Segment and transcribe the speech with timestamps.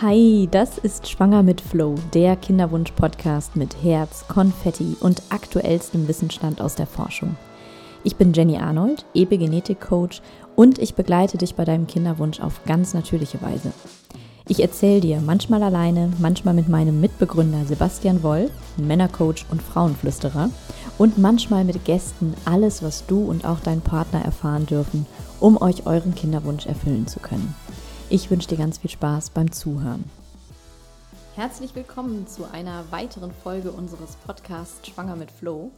[0.00, 6.76] Hi, das ist Schwanger mit Flow, der Kinderwunsch-Podcast mit Herz, Konfetti und aktuellstem Wissensstand aus
[6.76, 7.36] der Forschung.
[8.04, 10.22] Ich bin Jenny Arnold, Epigenetik-Coach
[10.54, 13.72] und ich begleite dich bei deinem Kinderwunsch auf ganz natürliche Weise.
[14.46, 20.48] Ich erzähle dir manchmal alleine, manchmal mit meinem Mitbegründer Sebastian Woll, Männercoach und Frauenflüsterer,
[20.96, 25.06] und manchmal mit Gästen alles, was du und auch dein Partner erfahren dürfen,
[25.40, 27.52] um euch euren Kinderwunsch erfüllen zu können.
[28.10, 30.02] Ich wünsche dir ganz viel Spaß beim Zuhören.
[31.34, 35.72] Herzlich willkommen zu einer weiteren Folge unseres Podcasts Schwanger mit Flo.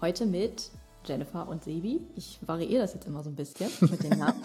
[0.00, 0.70] Heute mit
[1.04, 2.00] Jennifer und Sebi.
[2.16, 4.42] Ich variiere das jetzt immer so ein bisschen mit den Namen.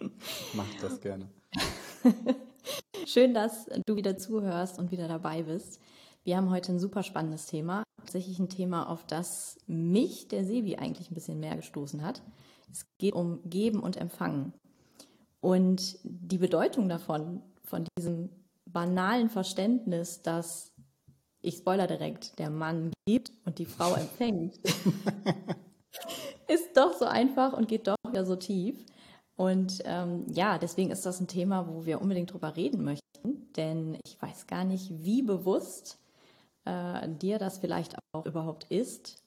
[0.54, 1.28] Mach das gerne.
[3.06, 5.80] Schön, dass du wieder zuhörst und wieder dabei bist.
[6.24, 7.82] Wir haben heute ein super spannendes Thema.
[7.98, 12.22] Tatsächlich ein Thema, auf das mich der Sebi eigentlich ein bisschen mehr gestoßen hat.
[12.72, 14.54] Es geht um Geben und Empfangen.
[15.40, 18.28] Und die Bedeutung davon, von diesem
[18.66, 20.72] banalen Verständnis, dass,
[21.40, 24.58] ich spoiler direkt, der Mann gibt und die Frau empfängt,
[26.48, 28.84] ist doch so einfach und geht doch wieder so tief.
[29.36, 33.98] Und ähm, ja, deswegen ist das ein Thema, wo wir unbedingt drüber reden möchten, denn
[34.04, 35.98] ich weiß gar nicht, wie bewusst
[36.66, 39.22] äh, dir das vielleicht auch überhaupt ist,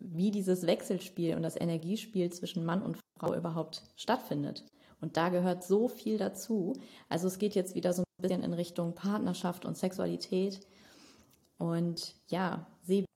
[0.00, 4.64] wie dieses Wechselspiel und das Energiespiel zwischen Mann und Frau überhaupt stattfindet.
[5.00, 6.74] Und da gehört so viel dazu.
[7.08, 10.60] Also es geht jetzt wieder so ein bisschen in Richtung Partnerschaft und Sexualität.
[11.58, 13.06] Und ja, Sebi,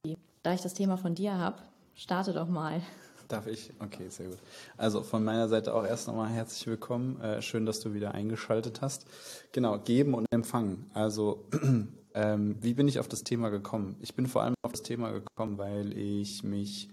[0.42, 1.62] da ich das Thema von dir habe,
[1.94, 2.82] starte doch mal.
[3.28, 3.72] Darf ich?
[3.78, 4.38] Okay, sehr gut.
[4.76, 7.20] Also von meiner Seite auch erst nochmal herzlich willkommen.
[7.20, 9.06] Äh, schön, dass du wieder eingeschaltet hast.
[9.52, 10.90] Genau, geben und empfangen.
[10.92, 11.46] Also
[12.14, 13.96] ähm, wie bin ich auf das Thema gekommen?
[14.00, 16.90] Ich bin vor allem auf das Thema gekommen, weil ich mich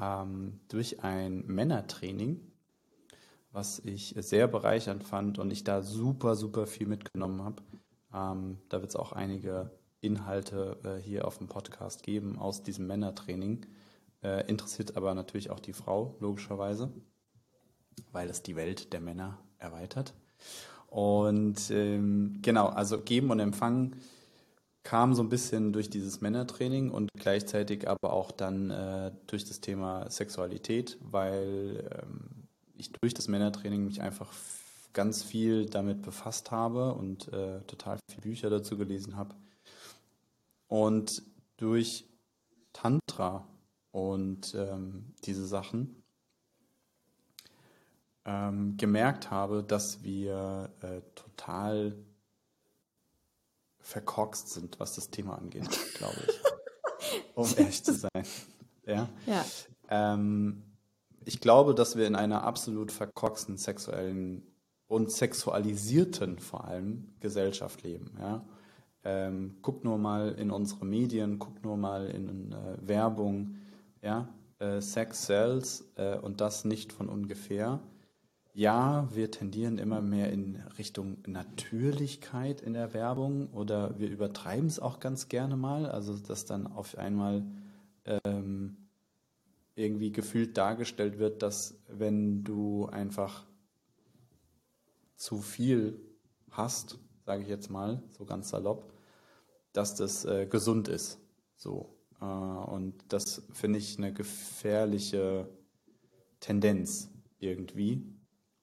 [0.00, 2.40] ähm, durch ein Männertraining
[3.56, 7.62] was ich sehr bereichernd fand und ich da super, super viel mitgenommen habe.
[8.12, 9.70] Ähm, da wird es auch einige
[10.02, 13.64] Inhalte äh, hier auf dem Podcast geben aus diesem Männertraining.
[14.22, 16.92] Äh, interessiert aber natürlich auch die Frau, logischerweise,
[18.12, 20.12] weil es die Welt der Männer erweitert.
[20.88, 23.96] Und ähm, genau, also geben und empfangen
[24.82, 29.60] kam so ein bisschen durch dieses Männertraining und gleichzeitig aber auch dann äh, durch das
[29.62, 32.45] Thema Sexualität, weil ähm,
[32.76, 34.32] ich durch das Männertraining mich einfach
[34.92, 39.34] ganz viel damit befasst habe und äh, total viele Bücher dazu gelesen habe.
[40.68, 41.22] Und
[41.58, 42.06] durch
[42.72, 43.46] Tantra
[43.90, 46.02] und ähm, diese Sachen
[48.24, 51.96] ähm, gemerkt habe, dass wir äh, total
[53.80, 56.40] verkorkst sind, was das Thema angeht, glaube ich.
[57.34, 58.26] um ehrlich zu sein.
[58.84, 59.08] Ja.
[59.26, 59.44] ja.
[59.88, 60.62] Ähm,
[61.26, 64.42] ich glaube, dass wir in einer absolut verkorksten sexuellen
[64.86, 68.12] und sexualisierten vor allem Gesellschaft leben.
[68.20, 68.44] Ja?
[69.02, 73.56] Ähm, guck nur mal in unsere Medien, guck nur mal in äh, Werbung.
[74.02, 74.28] Ja?
[74.60, 77.80] Äh, Sex sells äh, und das nicht von ungefähr.
[78.54, 84.78] Ja, wir tendieren immer mehr in Richtung Natürlichkeit in der Werbung oder wir übertreiben es
[84.78, 87.44] auch ganz gerne mal, also dass dann auf einmal
[88.24, 88.85] ähm,
[89.76, 93.46] irgendwie gefühlt dargestellt wird, dass wenn du einfach
[95.16, 96.00] zu viel
[96.50, 98.92] hast, sage ich jetzt mal, so ganz salopp,
[99.72, 101.18] dass das äh, gesund ist.
[101.56, 101.94] So.
[102.20, 105.48] Äh, und das finde ich eine gefährliche
[106.40, 108.15] Tendenz irgendwie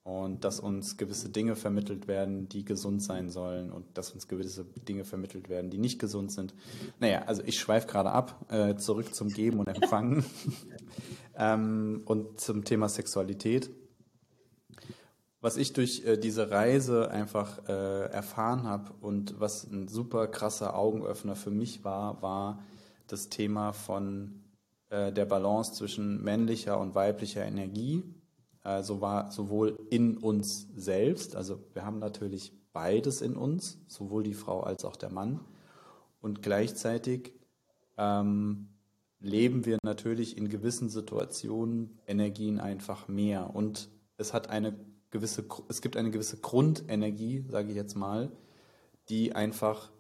[0.04, 4.66] und dass uns gewisse Dinge vermittelt werden, die gesund sein sollen und dass uns gewisse
[4.66, 6.54] Dinge vermittelt werden, die nicht gesund sind.
[7.00, 10.26] Naja, also ich schweife gerade ab, äh, zurück zum Geben und Empfangen
[11.38, 13.70] ähm, und zum Thema Sexualität.
[15.40, 20.76] Was ich durch äh, diese Reise einfach äh, erfahren habe und was ein super krasser
[20.76, 22.62] Augenöffner für mich war, war
[23.08, 24.44] das Thema von
[24.90, 28.04] äh, der Balance zwischen männlicher und weiblicher Energie
[28.64, 34.34] also war sowohl in uns selbst, also wir haben natürlich beides in uns, sowohl die
[34.34, 35.40] Frau als auch der Mann.
[36.22, 37.34] Und gleichzeitig
[37.98, 38.70] ähm,
[39.20, 43.56] leben wir natürlich in gewissen Situationen Energien einfach mehr.
[43.56, 44.74] Und es hat eine
[45.12, 48.32] gewisse, es gibt eine gewisse Grundenergie, sage ich jetzt mal,
[49.10, 49.92] die einfach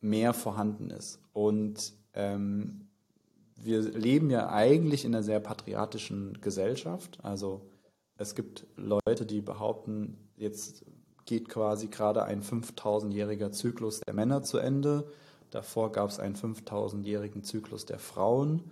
[0.00, 1.20] mehr vorhanden ist.
[1.32, 2.88] Und ähm,
[3.56, 7.18] wir leben ja eigentlich in einer sehr patriarchischen Gesellschaft.
[7.22, 7.69] Also
[8.20, 10.84] es gibt Leute, die behaupten, jetzt
[11.24, 15.10] geht quasi gerade ein 5000-jähriger Zyklus der Männer zu Ende.
[15.50, 18.62] Davor gab es einen 5000-jährigen Zyklus der Frauen,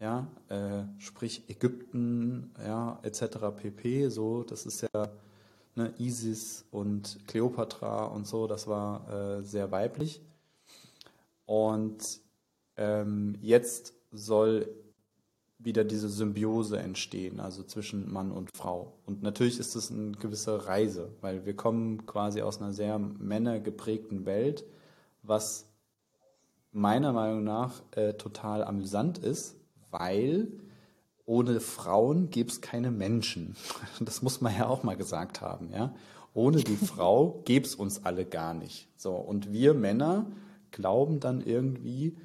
[0.00, 3.38] ja, äh, sprich Ägypten, ja, etc.
[3.56, 4.08] pp.
[4.08, 5.08] So, das ist ja
[5.76, 10.20] ne, Isis und Kleopatra und so, das war äh, sehr weiblich.
[11.46, 12.20] Und
[12.76, 14.68] ähm, jetzt soll
[15.62, 18.94] wieder diese Symbiose entstehen, also zwischen Mann und Frau.
[19.06, 24.24] Und natürlich ist es eine gewisse Reise, weil wir kommen quasi aus einer sehr männergeprägten
[24.24, 24.64] Welt,
[25.22, 25.66] was
[26.72, 29.56] meiner Meinung nach äh, total amüsant ist,
[29.90, 30.48] weil
[31.26, 33.56] ohne Frauen gäbe es keine Menschen.
[34.00, 35.94] Das muss man ja auch mal gesagt haben, ja.
[36.32, 38.88] Ohne die Frau gäbe es uns alle gar nicht.
[38.96, 40.26] So, und wir Männer
[40.70, 42.16] glauben dann irgendwie,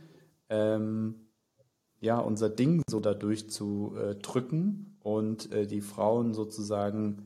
[0.50, 1.25] ähm,
[2.06, 7.25] ja, unser Ding so dadurch zu äh, drücken und äh, die Frauen sozusagen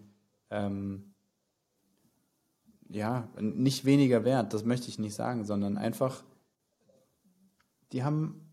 [0.49, 1.13] ähm,
[2.87, 6.23] ja, nicht weniger wert, das möchte ich nicht sagen, sondern einfach,
[7.91, 8.49] die haben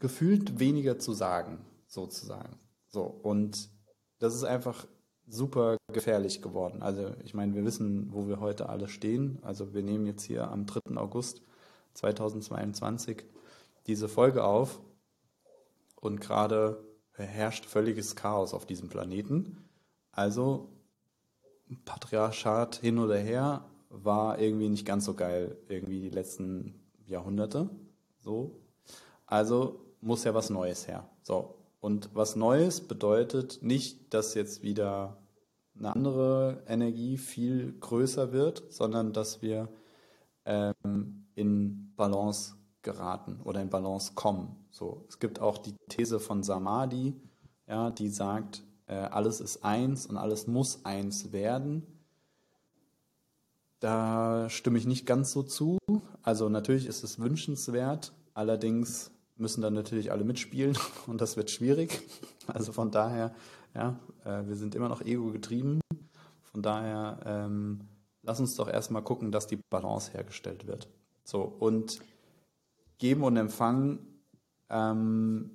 [0.00, 2.58] gefühlt weniger zu sagen, sozusagen.
[2.88, 3.68] So, und
[4.18, 4.86] das ist einfach
[5.26, 6.82] super gefährlich geworden.
[6.82, 9.38] Also ich meine, wir wissen, wo wir heute alle stehen.
[9.42, 10.96] Also wir nehmen jetzt hier am 3.
[10.96, 11.42] August
[11.92, 13.24] 2022
[13.88, 14.80] diese Folge auf
[15.96, 19.68] und gerade herrscht völliges Chaos auf diesem Planeten.
[20.12, 20.68] Also
[21.84, 26.74] Patriarchat hin oder her war irgendwie nicht ganz so geil, irgendwie die letzten
[27.06, 27.68] Jahrhunderte.
[28.20, 28.60] So.
[29.26, 31.08] Also muss ja was Neues her.
[31.22, 31.54] So.
[31.80, 35.16] Und was Neues bedeutet nicht, dass jetzt wieder
[35.78, 39.68] eine andere Energie viel größer wird, sondern dass wir
[40.44, 44.56] ähm, in Balance geraten oder in Balance kommen.
[44.70, 47.14] So, es gibt auch die These von Samadhi,
[47.66, 51.86] ja, die sagt, äh, alles ist eins und alles muss eins werden.
[53.80, 55.78] Da stimme ich nicht ganz so zu.
[56.22, 60.76] Also natürlich ist es wünschenswert, allerdings müssen dann natürlich alle mitspielen
[61.06, 62.02] und das wird schwierig.
[62.50, 63.34] Also von daher,
[63.74, 65.80] ja, äh, wir sind immer noch ego getrieben.
[66.40, 67.80] Von daher, ähm,
[68.22, 70.88] lass uns doch erstmal gucken, dass die Balance hergestellt wird.
[71.24, 72.00] So, und
[72.98, 74.00] Geben und Empfangen,
[74.70, 75.50] ähm,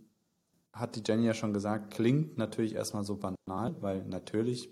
[0.71, 4.69] hat die Jenny ja schon gesagt, klingt natürlich erstmal so banal, weil natürlich,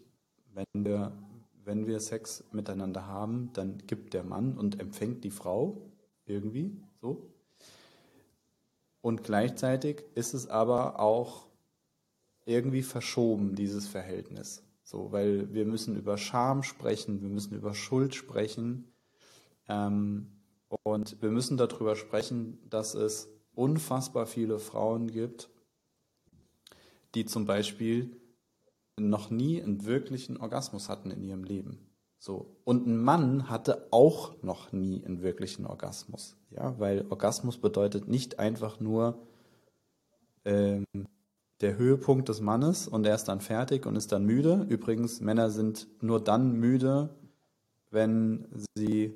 [0.54, 1.12] wenn wir,
[1.64, 5.92] wenn wir Sex miteinander haben, dann gibt der Mann und empfängt die Frau
[6.26, 7.32] irgendwie so.
[9.02, 11.48] Und gleichzeitig ist es aber auch
[12.46, 14.64] irgendwie verschoben, dieses Verhältnis.
[14.84, 18.92] So, weil wir müssen über Scham sprechen, wir müssen über Schuld sprechen.
[19.68, 20.41] Ähm,
[20.84, 25.50] und wir müssen darüber sprechen, dass es unfassbar viele Frauen gibt,
[27.16, 28.16] die zum Beispiel
[28.98, 31.80] noch nie einen wirklichen Orgasmus hatten in ihrem Leben.
[32.20, 32.56] So.
[32.64, 36.38] Und ein Mann hatte auch noch nie einen wirklichen Orgasmus.
[36.52, 39.18] Ja, weil Orgasmus bedeutet nicht einfach nur
[40.46, 40.86] ähm,
[41.62, 44.66] der Höhepunkt des Mannes und er ist dann fertig und ist dann müde.
[44.70, 47.10] Übrigens, Männer sind nur dann müde,
[47.90, 49.16] wenn sie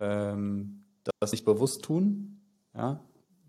[0.00, 0.83] ähm,
[1.20, 2.40] das nicht bewusst tun.
[2.74, 3.00] Ja,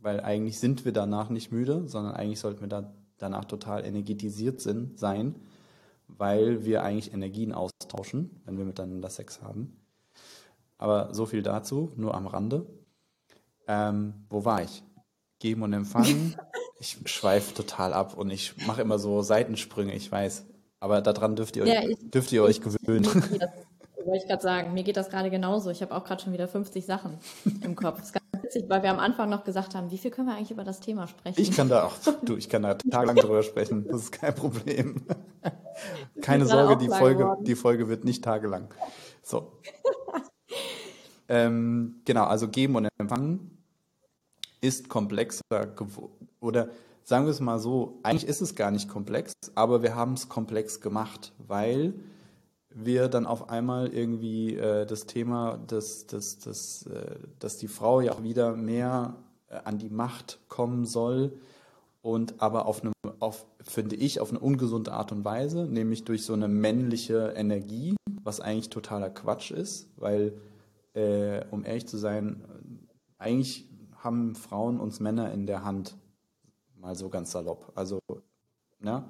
[0.01, 4.59] weil eigentlich sind wir danach nicht müde, sondern eigentlich sollten wir da danach total energetisiert
[4.59, 5.35] sind, sein
[6.07, 9.77] weil wir eigentlich Energien austauschen, wenn wir miteinander Sex haben.
[10.77, 12.65] Aber so viel dazu, nur am Rande.
[13.67, 14.83] Ähm, wo war ich?
[15.39, 16.35] Geben und empfangen.
[16.77, 20.45] Ich schweife total ab und ich mache immer so Seitensprünge, ich weiß.
[20.81, 23.07] Aber daran dürft ihr euch, ja, ich, dürft ihr euch gewöhnen.
[24.05, 25.69] Wollte ich gerade sagen, mir geht das gerade genauso.
[25.69, 27.17] Ich habe auch gerade schon wieder 50 Sachen
[27.61, 27.99] im Kopf.
[27.99, 30.35] Das ist ganz witzig, weil wir am Anfang noch gesagt haben, wie viel können wir
[30.35, 31.41] eigentlich über das Thema sprechen?
[31.41, 31.93] Ich kann da auch,
[32.23, 33.87] du, ich kann da tagelang drüber sprechen.
[33.87, 35.01] Das ist kein Problem.
[36.21, 38.73] Keine Sorge, die Folge, die Folge wird nicht tagelang.
[39.21, 39.59] So.
[41.27, 43.55] ähm, genau, also geben und empfangen
[44.61, 45.41] ist komplexer
[46.39, 46.69] oder
[47.03, 50.27] sagen wir es mal so, eigentlich ist es gar nicht komplex, aber wir haben es
[50.27, 51.93] komplex gemacht, weil
[52.75, 58.01] wir dann auf einmal irgendwie äh, das Thema, dass, dass, dass, äh, dass die Frau
[58.01, 59.15] ja auch wieder mehr
[59.47, 61.31] äh, an die Macht kommen soll
[62.01, 66.25] und aber auf eine, auf, finde ich, auf eine ungesunde Art und Weise, nämlich durch
[66.25, 70.33] so eine männliche Energie, was eigentlich totaler Quatsch ist, weil,
[70.93, 72.43] äh, um ehrlich zu sein,
[73.17, 75.95] eigentlich haben Frauen uns Männer in der Hand,
[76.75, 77.71] mal so ganz salopp.
[77.73, 77.99] Also,
[78.83, 79.09] ja,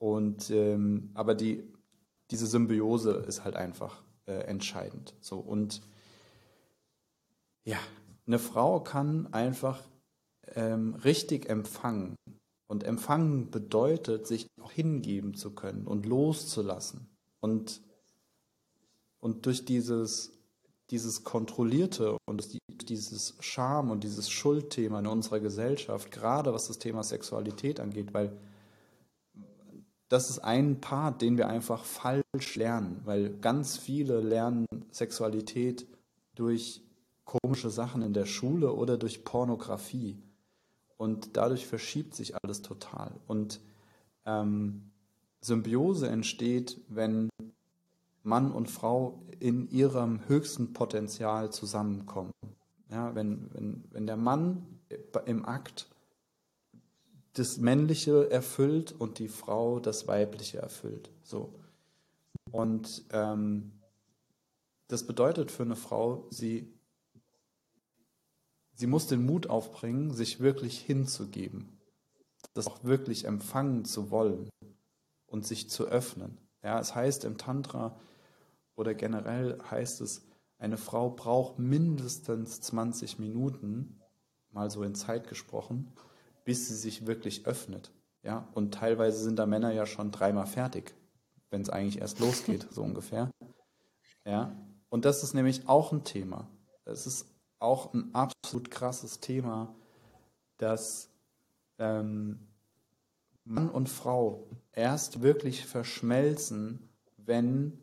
[0.00, 1.62] und ähm, aber die
[2.30, 5.14] diese Symbiose ist halt einfach äh, entscheidend.
[5.20, 5.82] So und
[7.64, 7.78] ja,
[8.26, 9.82] eine Frau kann einfach
[10.54, 12.16] ähm, richtig empfangen.
[12.68, 17.08] Und empfangen bedeutet, sich auch hingeben zu können und loszulassen.
[17.40, 17.80] Und,
[19.18, 20.32] und durch dieses,
[20.90, 22.56] dieses Kontrollierte und
[22.88, 28.36] dieses Scham und dieses Schuldthema in unserer Gesellschaft, gerade was das Thema Sexualität angeht, weil
[30.10, 35.86] das ist ein Part, den wir einfach falsch lernen, weil ganz viele lernen Sexualität
[36.34, 36.82] durch
[37.24, 40.18] komische Sachen in der Schule oder durch Pornografie.
[40.96, 43.12] Und dadurch verschiebt sich alles total.
[43.28, 43.60] Und
[44.26, 44.90] ähm,
[45.40, 47.30] Symbiose entsteht, wenn
[48.24, 52.32] Mann und Frau in ihrem höchsten Potenzial zusammenkommen.
[52.90, 54.66] Ja, wenn, wenn, wenn der Mann
[55.24, 55.86] im Akt
[57.34, 61.10] das Männliche erfüllt und die Frau das Weibliche erfüllt.
[61.22, 61.54] So.
[62.50, 63.72] Und ähm,
[64.88, 66.72] das bedeutet für eine Frau, sie,
[68.74, 71.78] sie muss den Mut aufbringen, sich wirklich hinzugeben,
[72.54, 74.50] das auch wirklich empfangen zu wollen
[75.26, 76.38] und sich zu öffnen.
[76.62, 77.98] Ja, es heißt im Tantra
[78.74, 80.26] oder generell heißt es,
[80.58, 84.00] eine Frau braucht mindestens 20 Minuten,
[84.50, 85.92] mal so in Zeit gesprochen,
[86.50, 87.92] bis sie sich wirklich öffnet.
[88.24, 90.96] Ja, und teilweise sind da Männer ja schon dreimal fertig,
[91.50, 93.30] wenn es eigentlich erst losgeht, so ungefähr.
[94.24, 94.56] Ja,
[94.88, 96.48] und das ist nämlich auch ein Thema.
[96.84, 97.26] Es ist
[97.60, 99.72] auch ein absolut krasses Thema,
[100.56, 101.12] dass
[101.78, 102.48] ähm,
[103.44, 107.78] Mann und Frau erst wirklich verschmelzen, wenn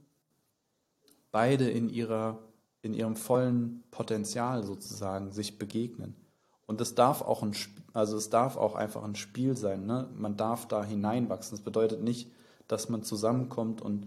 [1.32, 2.44] beide in ihrer
[2.82, 6.27] in ihrem vollen Potenzial sozusagen sich begegnen.
[6.68, 7.56] Und es darf auch ein,
[7.94, 9.88] also es darf auch einfach ein Spiel sein.
[9.88, 10.08] Ne?
[10.16, 11.58] Man darf da hineinwachsen.
[11.58, 12.30] Das bedeutet nicht,
[12.68, 14.06] dass man zusammenkommt und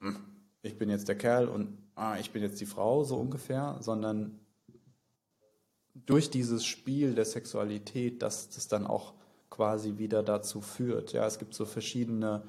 [0.00, 0.16] hm,
[0.62, 4.40] ich bin jetzt der Kerl und ah, ich bin jetzt die Frau, so ungefähr, sondern
[5.94, 9.12] durch dieses Spiel der Sexualität, dass das dann auch
[9.50, 11.12] quasi wieder dazu führt.
[11.12, 12.42] Ja, es gibt so verschiedene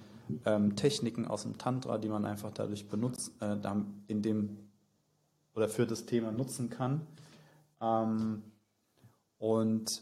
[0.45, 3.57] ähm, Techniken aus dem Tantra, die man einfach dadurch benutzt, äh,
[4.07, 4.57] in dem
[5.53, 7.01] oder für das Thema nutzen kann.
[7.81, 8.43] Ähm,
[9.43, 10.01] und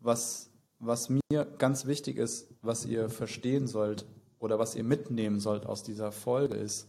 [0.00, 4.06] was, was mir ganz wichtig ist, was ihr verstehen sollt
[4.40, 6.88] oder was ihr mitnehmen sollt aus dieser Folge ist,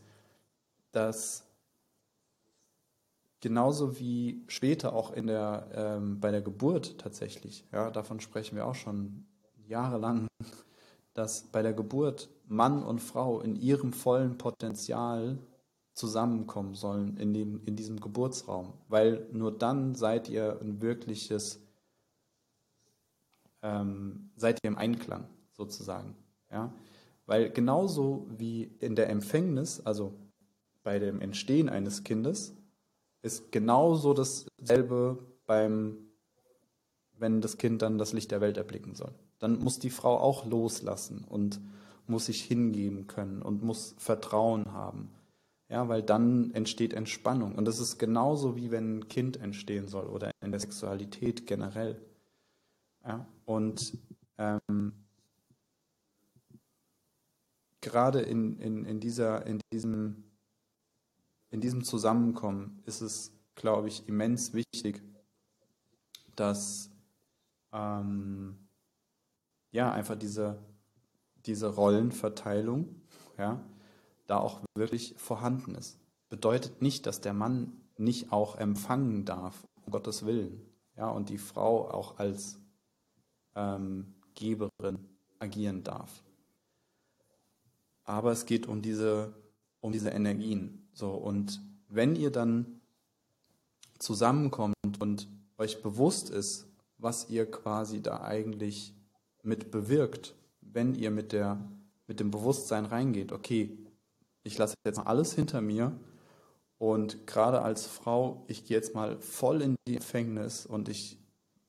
[0.92, 1.44] dass
[3.42, 8.66] genauso wie später auch in der, ähm, bei der Geburt tatsächlich, ja, davon sprechen wir
[8.66, 9.28] auch schon
[9.68, 10.26] jahrelang,
[11.14, 15.38] dass bei der Geburt Mann und Frau in ihrem vollen Potenzial
[15.96, 21.62] zusammenkommen sollen in, dem, in diesem Geburtsraum, weil nur dann seid ihr ein wirkliches,
[23.62, 26.16] ähm, seid ihr im Einklang sozusagen.
[26.52, 26.74] Ja?
[27.26, 30.14] Weil genauso wie in der Empfängnis, also
[30.84, 32.54] bei dem Entstehen eines Kindes,
[33.22, 35.98] ist genauso dasselbe beim,
[37.18, 39.14] wenn das Kind dann das Licht der Welt erblicken soll.
[39.40, 41.60] Dann muss die Frau auch loslassen und
[42.06, 45.10] muss sich hingeben können und muss Vertrauen haben.
[45.68, 47.56] Ja, weil dann entsteht Entspannung.
[47.56, 52.00] Und das ist genauso wie wenn ein Kind entstehen soll oder in der Sexualität generell.
[53.04, 53.98] Ja, und
[54.38, 54.94] ähm,
[57.82, 60.24] gerade in, in, in, dieser, in, diesem,
[61.52, 65.02] in diesem Zusammenkommen ist es, glaube ich, immens wichtig,
[66.36, 66.92] dass
[67.72, 68.58] ähm,
[69.72, 70.58] ja einfach diese,
[71.46, 73.02] diese Rollenverteilung,
[73.38, 73.64] ja,
[74.28, 76.00] da auch wirklich vorhanden ist.
[76.30, 80.62] Bedeutet nicht, dass der Mann nicht auch empfangen darf, um Gottes Willen,
[80.98, 82.60] ja, und die Frau auch als
[83.56, 85.00] ähm, Geberin
[85.40, 86.24] agieren darf.
[88.04, 89.34] Aber es geht um diese,
[89.80, 90.88] um diese Energien.
[90.94, 92.82] So, und wenn ihr dann
[94.00, 95.28] zusammenkommt und
[95.58, 96.68] euch bewusst ist,
[96.98, 98.94] was ihr quasi da eigentlich
[99.44, 101.60] mit bewirkt, wenn ihr mit der,
[102.08, 103.78] mit dem Bewusstsein reingeht, okay,
[104.46, 105.92] ich lasse jetzt alles hinter mir
[106.78, 111.20] und gerade als Frau, ich gehe jetzt mal voll in die Empfängnis und ich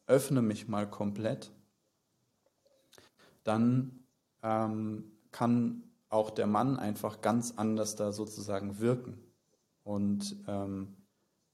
[0.06, 1.52] öffne mich mal komplett,
[3.44, 4.04] dann
[4.42, 9.18] ähm, kann auch der Mann einfach ganz anders da sozusagen wirken.
[9.82, 10.96] Und ähm,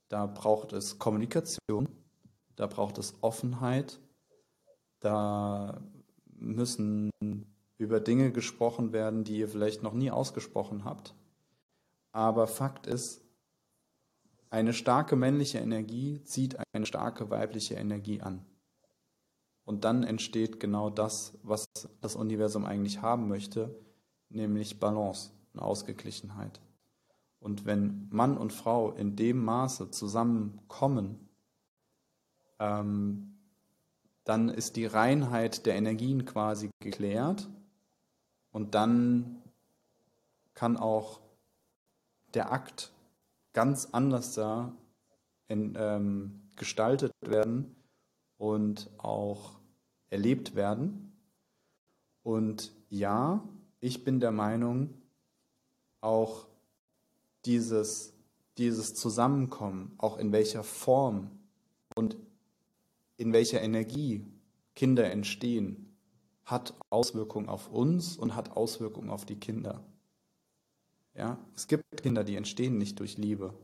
[0.09, 1.89] da braucht es Kommunikation,
[2.57, 4.01] da braucht es Offenheit,
[5.01, 5.81] da
[6.35, 7.11] müssen
[7.83, 11.15] über Dinge gesprochen werden, die ihr vielleicht noch nie ausgesprochen habt.
[12.13, 13.23] Aber Fakt ist,
[14.51, 18.45] eine starke männliche Energie zieht eine starke weibliche Energie an.
[19.65, 21.65] Und dann entsteht genau das, was
[22.01, 23.75] das Universum eigentlich haben möchte,
[24.29, 26.61] nämlich Balance und Ausgeglichenheit.
[27.39, 31.29] Und wenn Mann und Frau in dem Maße zusammenkommen,
[32.59, 33.39] ähm,
[34.25, 37.49] dann ist die Reinheit der Energien quasi geklärt
[38.53, 39.43] und dann
[40.55, 41.21] kann auch
[42.35, 42.93] der Akt
[43.53, 44.73] ganz anders da
[45.49, 47.75] in, ähm, gestaltet werden
[48.39, 49.59] und auch
[50.11, 51.13] erlebt werden.
[52.23, 53.43] Und ja,
[53.81, 54.91] ich bin der Meinung,
[56.01, 56.47] auch
[57.45, 58.13] dieses,
[58.59, 61.31] dieses Zusammenkommen, auch in welcher Form
[61.95, 62.17] und
[63.17, 64.27] in welcher Energie
[64.75, 65.92] Kinder entstehen,
[66.45, 69.85] hat Auswirkungen auf uns und hat Auswirkungen auf die Kinder.
[71.15, 73.55] Ja, es gibt Kinder, die entstehen nicht durch Liebe.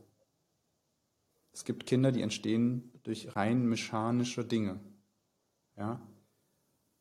[1.51, 4.79] Es gibt Kinder, die entstehen durch rein mechanische Dinge.
[5.75, 5.99] Ja,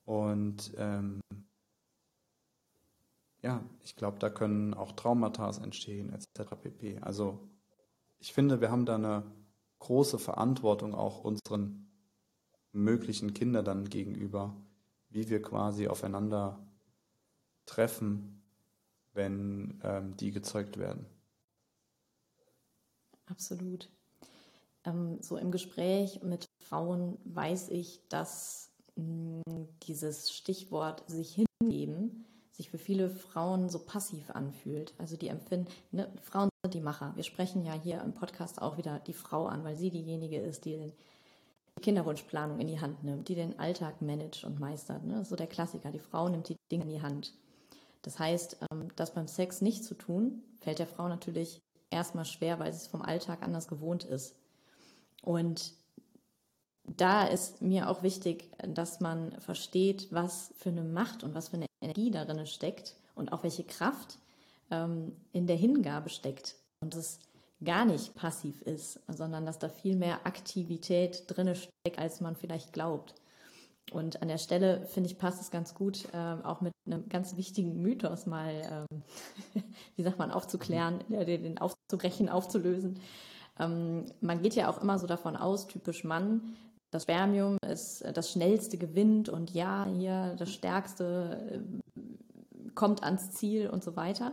[0.04, 1.20] und ähm,
[3.42, 6.56] ja, ich glaube, da können auch Traumata entstehen, etc.
[6.62, 6.98] pp.
[7.00, 7.46] Also
[8.18, 9.22] ich finde, wir haben da eine
[9.80, 11.90] große Verantwortung auch unseren
[12.72, 14.56] möglichen Kindern dann gegenüber,
[15.10, 16.58] wie wir quasi aufeinander
[17.66, 18.42] treffen,
[19.12, 21.06] wenn ähm, die gezeugt werden.
[23.26, 23.90] Absolut.
[24.84, 32.24] Ähm, so im Gespräch mit Frauen weiß ich, dass mh, mm, dieses Stichwort sich hingeben
[32.58, 34.92] sich für viele Frauen so passiv anfühlt.
[34.98, 37.12] Also die empfinden, ne, Frauen sind die Macher.
[37.14, 40.64] Wir sprechen ja hier im Podcast auch wieder die Frau an, weil sie diejenige ist,
[40.64, 40.92] die den
[41.80, 45.04] Kinderwunschplanung in die Hand nimmt, die den Alltag managt und meistert.
[45.04, 45.24] Ne?
[45.24, 47.34] So der Klassiker, die Frau nimmt die Dinge in die Hand.
[48.02, 52.58] Das heißt, ähm, das beim Sex nicht zu tun, fällt der Frau natürlich erstmal schwer,
[52.58, 54.36] weil sie es vom Alltag anders gewohnt ist.
[55.22, 55.72] Und
[56.84, 61.56] da ist mir auch wichtig, dass man versteht, was für eine Macht und was für
[61.56, 64.18] eine Energie darin steckt und auch welche Kraft
[64.70, 66.56] ähm, in der Hingabe steckt.
[66.80, 67.18] Und es
[67.64, 72.72] gar nicht passiv ist, sondern dass da viel mehr Aktivität drin steckt, als man vielleicht
[72.72, 73.14] glaubt.
[73.90, 77.36] Und an der Stelle, finde ich, passt es ganz gut, äh, auch mit einem ganz
[77.36, 79.02] wichtigen Mythos mal, ähm,
[79.96, 83.00] wie sagt man, aufzuklären, äh, den aufzubrechen, aufzulösen.
[83.58, 86.56] Ähm, man geht ja auch immer so davon aus, typisch Mann,
[86.90, 91.62] das Spermium ist äh, das schnellste gewinnt und ja, hier das stärkste
[91.96, 92.00] äh,
[92.74, 94.32] kommt ans Ziel und so weiter.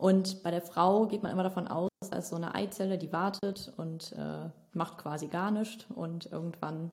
[0.00, 3.70] Und bei der Frau geht man immer davon aus, ist so eine Eizelle, die wartet
[3.76, 6.88] und äh, macht quasi gar nichts und irgendwann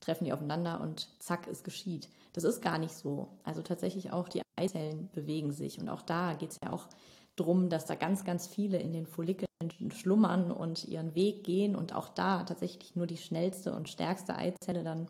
[0.00, 2.08] treffen die aufeinander und zack, es geschieht.
[2.32, 3.28] Das ist gar nicht so.
[3.44, 6.86] Also tatsächlich auch die Eizellen bewegen sich und auch da geht es ja auch
[7.36, 9.46] drum, dass da ganz, ganz viele in den Follikeln
[9.90, 14.84] schlummern und ihren Weg gehen und auch da tatsächlich nur die schnellste und stärkste Eizelle
[14.84, 15.08] dann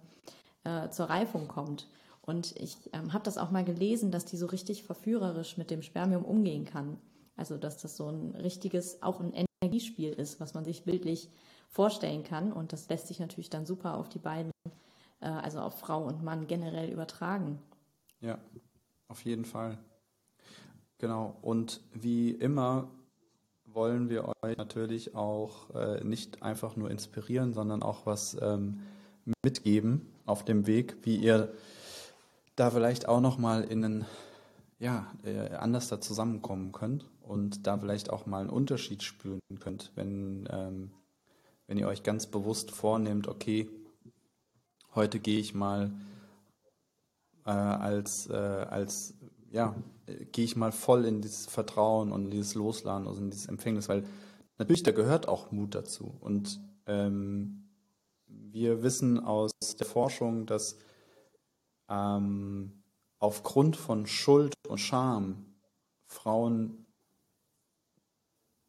[0.64, 1.86] äh, zur Reifung kommt.
[2.20, 5.82] Und ich ähm, habe das auch mal gelesen, dass die so richtig verführerisch mit dem
[5.82, 6.98] Spermium umgehen kann.
[7.38, 11.30] Also dass das so ein richtiges, auch ein Energiespiel ist, was man sich bildlich
[11.68, 12.52] vorstellen kann.
[12.52, 14.50] Und das lässt sich natürlich dann super auf die beiden,
[15.20, 17.58] äh, also auf Frau und Mann generell übertragen.
[18.20, 18.38] Ja,
[19.08, 19.78] auf jeden Fall.
[20.98, 21.36] Genau.
[21.42, 22.88] Und wie immer
[23.66, 28.80] wollen wir euch natürlich auch äh, nicht einfach nur inspirieren, sondern auch was ähm,
[29.44, 31.52] mitgeben auf dem Weg, wie ihr
[32.56, 34.04] da vielleicht auch nochmal in einen,
[34.80, 39.92] ja, äh, anders da zusammenkommen könnt und da vielleicht auch mal einen Unterschied spüren könnt,
[39.94, 40.90] wenn, ähm,
[41.66, 43.68] wenn ihr euch ganz bewusst vornehmt, okay,
[44.94, 45.92] heute gehe ich mal
[47.44, 49.14] äh, als, äh, als
[49.50, 49.74] ja,
[50.32, 54.04] gehe ich mal voll in dieses Vertrauen und dieses Losladen, also in dieses Empfängnis, weil
[54.56, 56.14] natürlich, da gehört auch Mut dazu.
[56.20, 57.68] Und ähm,
[58.26, 60.78] wir wissen aus der Forschung, dass
[61.90, 62.82] ähm,
[63.18, 65.44] aufgrund von Schuld und Scham
[66.06, 66.86] Frauen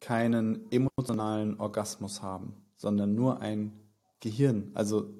[0.00, 3.72] keinen emotionalen Orgasmus haben, sondern nur ein
[4.20, 4.70] Gehirn.
[4.74, 5.14] Also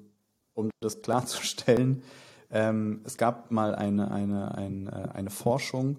[0.53, 2.03] um das klarzustellen,
[2.49, 5.97] ähm, es gab mal eine, eine, eine, äh, eine Forschung,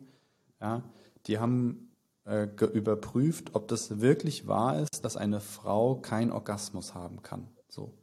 [0.61, 0.83] ja,
[1.27, 1.92] die haben
[2.25, 7.49] äh, überprüft, ob das wirklich wahr ist, dass eine Frau keinen Orgasmus haben kann.
[7.68, 7.95] So.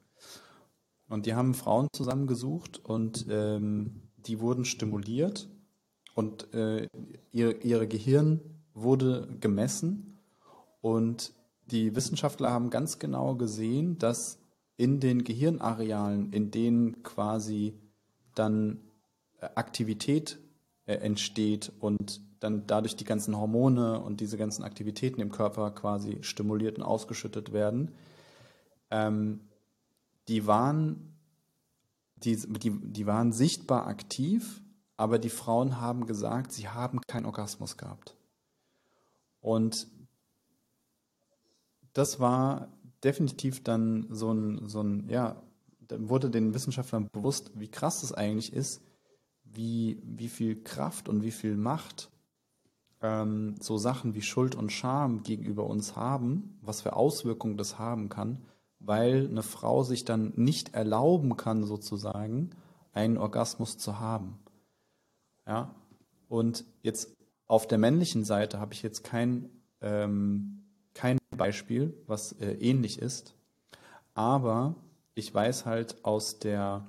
[1.08, 5.48] Und die haben Frauen zusammengesucht und ähm, die wurden stimuliert
[6.16, 6.88] und äh,
[7.32, 8.42] ihr, ihre Gehirn
[8.74, 10.19] wurde gemessen
[10.82, 11.34] und
[11.66, 14.40] die Wissenschaftler haben ganz genau gesehen, dass
[14.78, 17.78] in den Gehirnarealen, in denen quasi
[18.34, 18.80] dann
[19.40, 20.40] äh, Aktivität
[20.86, 26.20] äh, entsteht und dann dadurch die ganzen Hormone und diese ganzen Aktivitäten im Körper quasi
[26.22, 27.92] stimuliert und ausgeschüttet werden,
[28.90, 29.42] ähm,
[30.30, 31.10] die waren
[32.24, 34.62] die, die, die waren sichtbar aktiv,
[34.98, 38.16] aber die Frauen haben gesagt, sie haben keinen Orgasmus gehabt.
[39.42, 39.88] Und
[42.00, 42.70] das war
[43.04, 45.36] definitiv dann so ein, so ein ja,
[45.88, 48.82] dann wurde den Wissenschaftlern bewusst, wie krass das eigentlich ist,
[49.44, 52.10] wie, wie viel Kraft und wie viel Macht
[53.02, 58.08] ähm, so Sachen wie Schuld und Scham gegenüber uns haben, was für Auswirkungen das haben
[58.08, 58.46] kann,
[58.80, 62.52] weil eine Frau sich dann nicht erlauben kann, sozusagen,
[62.94, 64.40] einen Orgasmus zu haben.
[65.46, 65.76] Ja,
[66.30, 67.16] Und jetzt
[67.48, 69.50] auf der männlichen Seite habe ich jetzt kein,
[69.82, 70.59] ähm,
[71.00, 73.34] kein Beispiel, was äh, ähnlich ist.
[74.16, 74.76] Aber
[75.16, 76.86] ich weiß halt aus der,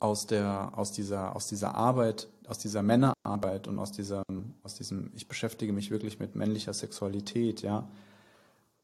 [0.00, 4.24] aus der, aus dieser, aus dieser Arbeit, aus dieser Männerarbeit und aus diesem,
[4.64, 7.88] aus diesem, ich beschäftige mich wirklich mit männlicher Sexualität, ja,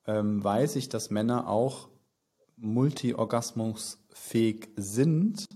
[0.07, 1.89] ähm, weiß ich, dass Männer auch
[2.59, 5.47] multiorgasmusfähig sind,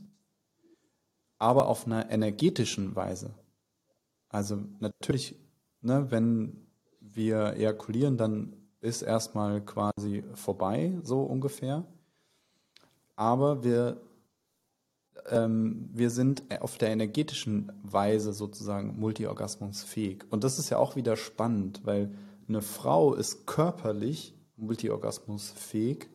[1.38, 3.32] aber auf einer energetischen Weise.
[4.28, 5.36] Also natürlich,
[5.82, 6.66] ne, wenn
[7.14, 11.84] wir ejakulieren, dann ist erstmal quasi vorbei, so ungefähr.
[13.16, 14.00] Aber wir,
[15.28, 20.24] ähm, wir sind auf der energetischen Weise sozusagen multiorgasmusfähig.
[20.30, 22.10] Und das ist ja auch wieder spannend, weil
[22.48, 26.08] eine Frau ist körperlich multiorgasmusfähig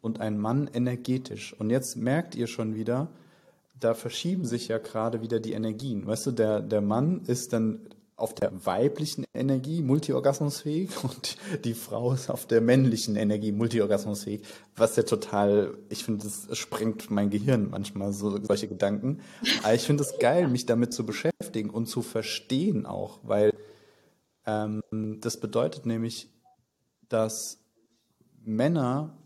[0.00, 1.54] und ein Mann energetisch.
[1.58, 3.08] Und jetzt merkt ihr schon wieder,
[3.78, 6.06] da verschieben sich ja gerade wieder die Energien.
[6.06, 7.80] Weißt du, der, der Mann ist dann
[8.18, 14.42] auf der weiblichen Energie multiorgasmusfähig und die Frau ist auf der männlichen Energie multiorgasmusfähig,
[14.76, 19.20] was ja total, ich finde, das sprengt mein Gehirn manchmal so solche Gedanken.
[19.62, 23.54] Aber ich finde es geil, mich damit zu beschäftigen und zu verstehen auch, weil
[24.46, 24.82] ähm,
[25.20, 26.28] das bedeutet nämlich,
[27.08, 27.60] dass
[28.44, 29.16] Männer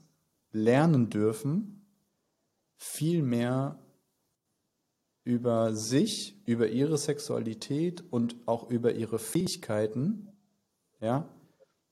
[0.53, 1.87] lernen dürfen,
[2.77, 3.82] viel mehr
[5.25, 10.29] über sich, über ihre Sexualität und auch über ihre Fähigkeiten,
[11.01, 11.29] ja,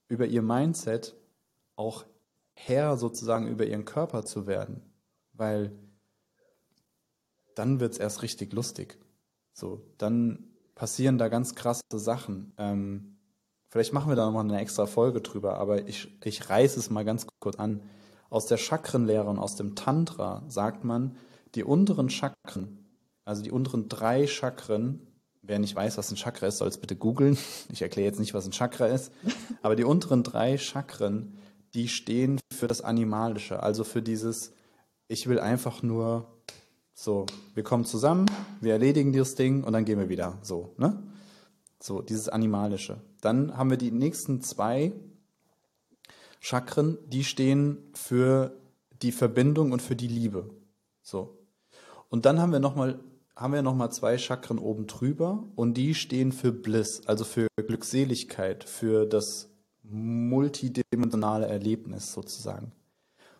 [0.07, 1.15] über ihr Mindset
[1.75, 2.05] auch
[2.53, 4.81] Herr sozusagen über ihren Körper zu werden,
[5.33, 5.71] weil
[7.55, 8.97] dann wird es erst richtig lustig.
[9.53, 12.53] So, dann passieren da ganz krasse Sachen.
[12.57, 13.17] Ähm,
[13.69, 17.05] vielleicht machen wir da nochmal eine extra Folge drüber, aber ich, ich reiße es mal
[17.05, 17.81] ganz kurz an.
[18.29, 21.15] Aus der Chakrenlehre und aus dem Tantra sagt man,
[21.55, 22.80] die unteren Chakren,
[23.31, 25.07] also die unteren drei Chakren,
[25.41, 27.37] wer nicht weiß, was ein Chakra ist, soll es bitte googeln.
[27.71, 29.13] Ich erkläre jetzt nicht, was ein Chakra ist.
[29.61, 31.37] Aber die unteren drei Chakren,
[31.73, 34.51] die stehen für das Animalische, also für dieses,
[35.07, 36.27] ich will einfach nur
[36.93, 40.37] so, wir kommen zusammen, wir erledigen dieses Ding und dann gehen wir wieder.
[40.41, 41.01] So, ne?
[41.79, 42.99] So, dieses Animalische.
[43.21, 44.91] Dann haben wir die nächsten zwei
[46.41, 48.57] Chakren, die stehen für
[49.01, 50.49] die Verbindung und für die Liebe.
[51.01, 51.37] So.
[52.11, 52.99] Und dann haben wir nochmal
[53.41, 58.63] haben wir nochmal zwei Chakren oben drüber und die stehen für Bliss, also für Glückseligkeit,
[58.63, 59.49] für das
[59.81, 62.71] multidimensionale Erlebnis sozusagen.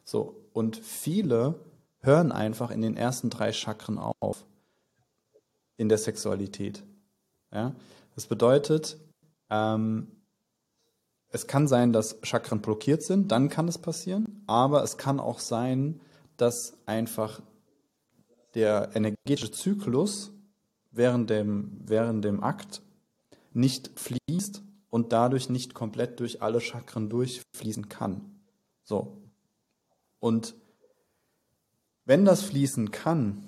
[0.03, 1.59] So, und viele
[1.99, 4.43] hören einfach in den ersten drei Chakren auf,
[5.77, 6.83] in der Sexualität.
[7.53, 7.75] Ja?
[8.15, 8.97] Das bedeutet,
[9.51, 10.07] ähm,
[11.29, 15.37] es kann sein, dass Chakren blockiert sind, dann kann es passieren, aber es kann auch
[15.37, 16.01] sein,
[16.37, 17.39] dass einfach
[18.53, 20.31] der energetische Zyklus
[20.91, 22.81] während dem, während dem Akt
[23.53, 28.39] nicht fließt und dadurch nicht komplett durch alle Chakren durchfließen kann.
[28.83, 29.21] So.
[30.19, 30.55] Und
[32.05, 33.43] wenn das fließen kann,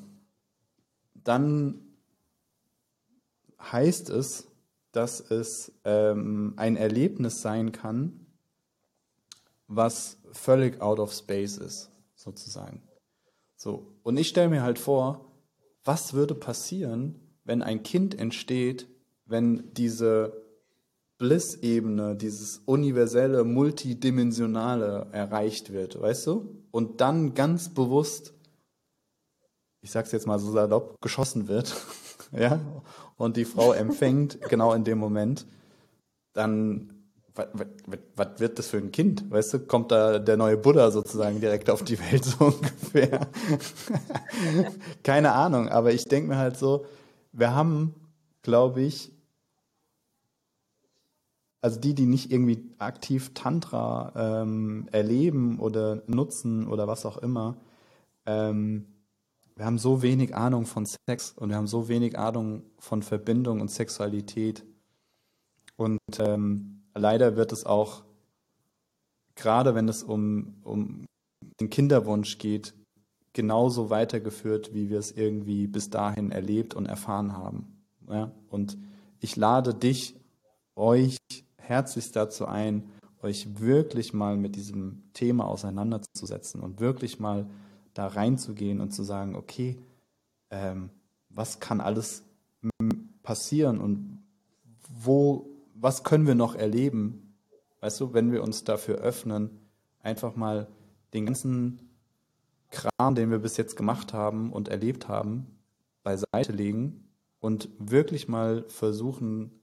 [1.13, 1.81] dann
[3.59, 4.47] heißt es,
[4.91, 8.25] dass es ähm, ein Erlebnis sein kann,
[9.67, 12.83] was völlig out of space ist, sozusagen.
[13.63, 13.95] So.
[14.03, 15.31] Und ich stelle mir halt vor,
[15.85, 18.89] was würde passieren, wenn ein Kind entsteht,
[19.25, 20.33] wenn diese
[21.17, 26.65] Bliss-Ebene, dieses universelle, multidimensionale erreicht wird, weißt du?
[26.71, 28.33] Und dann ganz bewusst,
[29.79, 31.73] ich sag's jetzt mal so salopp, geschossen wird,
[32.33, 32.59] ja?
[33.15, 35.45] Und die Frau empfängt genau in dem Moment,
[36.33, 36.92] dann
[37.35, 39.29] was, wird das für ein Kind?
[39.31, 43.27] Weißt du, kommt da der neue Buddha sozusagen direkt auf die Welt so ungefähr?
[45.03, 46.85] Keine Ahnung, aber ich denke mir halt so,
[47.31, 47.95] wir haben,
[48.43, 49.11] glaube ich,
[51.61, 57.57] also die, die nicht irgendwie aktiv Tantra ähm, erleben oder nutzen oder was auch immer,
[58.25, 58.85] ähm,
[59.55, 63.61] wir haben so wenig Ahnung von Sex und wir haben so wenig Ahnung von Verbindung
[63.61, 64.65] und Sexualität.
[65.75, 68.03] Und ähm, leider wird es auch,
[69.35, 71.05] gerade wenn es um, um
[71.59, 72.73] den Kinderwunsch geht,
[73.33, 77.83] genauso weitergeführt, wie wir es irgendwie bis dahin erlebt und erfahren haben.
[78.07, 78.31] Ja?
[78.49, 78.77] Und
[79.19, 80.15] ich lade dich,
[80.75, 81.17] euch
[81.57, 82.89] herzlichst dazu ein,
[83.21, 87.49] euch wirklich mal mit diesem Thema auseinanderzusetzen und wirklich mal
[87.93, 89.79] da reinzugehen und zu sagen, okay,
[90.49, 90.89] ähm,
[91.29, 92.23] was kann alles
[93.23, 94.21] passieren und
[94.89, 97.35] wo was können wir noch erleben,
[97.81, 99.49] weißt du, wenn wir uns dafür öffnen,
[99.99, 100.67] einfach mal
[101.13, 101.89] den ganzen
[102.69, 105.47] Kram, den wir bis jetzt gemacht haben und erlebt haben,
[106.03, 107.07] beiseite legen
[107.39, 109.61] und wirklich mal versuchen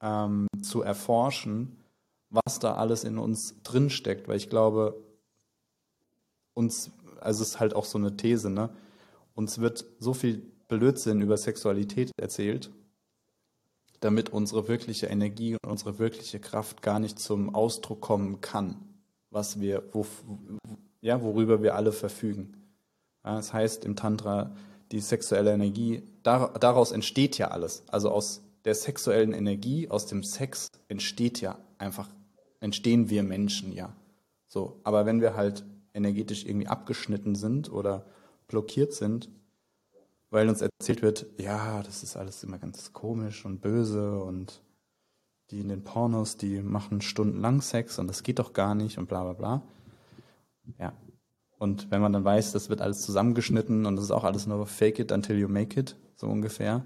[0.00, 1.78] ähm, zu erforschen,
[2.30, 5.00] was da alles in uns drinsteckt, weil ich glaube,
[6.52, 8.70] uns, also es ist halt auch so eine These, ne?
[9.34, 12.70] Uns wird so viel Blödsinn über Sexualität erzählt,
[14.04, 18.76] damit unsere wirkliche Energie und unsere wirkliche Kraft gar nicht zum Ausdruck kommen kann,
[19.30, 20.06] was wir, wo,
[21.00, 22.56] ja, worüber wir alle verfügen.
[23.24, 24.54] Ja, das heißt im Tantra,
[24.92, 27.84] die sexuelle Energie, daraus entsteht ja alles.
[27.88, 32.08] Also aus der sexuellen Energie, aus dem Sex entsteht ja einfach,
[32.60, 33.96] entstehen wir Menschen ja.
[34.46, 35.64] So, aber wenn wir halt
[35.94, 38.04] energetisch irgendwie abgeschnitten sind oder
[38.48, 39.30] blockiert sind,
[40.34, 44.62] weil uns erzählt wird, ja, das ist alles immer ganz komisch und böse und
[45.50, 49.08] die in den Pornos, die machen stundenlang Sex und das geht doch gar nicht und
[49.08, 49.62] bla bla bla.
[50.78, 50.92] Ja.
[51.58, 54.66] Und wenn man dann weiß, das wird alles zusammengeschnitten und das ist auch alles nur
[54.66, 56.84] fake it until you make it, so ungefähr,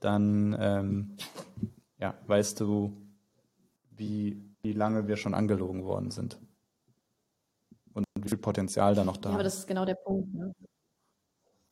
[0.00, 1.16] dann ähm,
[1.98, 2.92] ja, weißt du,
[3.90, 6.38] wie, wie lange wir schon angelogen worden sind
[7.94, 9.32] und wie viel Potenzial da noch da ist.
[9.32, 10.34] Ja, aber das ist genau der Punkt.
[10.34, 10.54] Ne?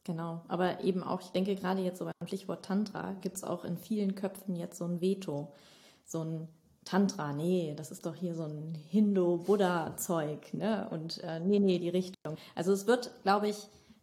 [0.04, 3.64] Genau, aber eben auch, ich denke gerade jetzt so beim Stichwort Tantra, gibt es auch
[3.64, 5.52] in vielen Köpfen jetzt so ein Veto,
[6.04, 6.48] so ein
[6.84, 10.86] Tantra, nee, das ist doch hier so ein Hindu-Buddha-Zeug, ne?
[10.90, 12.36] Und äh, nee, nee, die Richtung.
[12.54, 13.56] Also es wird, glaube ich,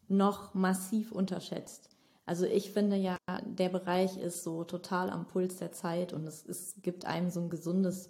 [0.07, 1.89] noch massiv unterschätzt.
[2.25, 6.43] Also ich finde ja, der Bereich ist so total am Puls der Zeit und es,
[6.45, 8.09] es gibt einem so ein gesundes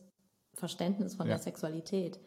[0.54, 1.34] Verständnis von ja.
[1.34, 2.20] der Sexualität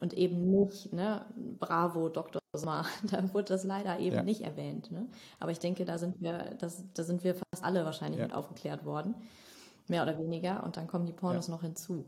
[0.00, 1.24] und eben nicht, ne,
[1.58, 2.40] bravo, Dr.
[2.54, 4.22] Sommer, da wurde das leider eben ja.
[4.22, 4.90] nicht erwähnt.
[4.90, 5.06] Ne?
[5.38, 8.26] Aber ich denke, da sind wir, das, da sind wir fast alle wahrscheinlich ja.
[8.26, 9.14] mit aufgeklärt worden,
[9.88, 10.64] mehr oder weniger.
[10.64, 11.54] Und dann kommen die Pornos ja.
[11.54, 12.06] noch hinzu.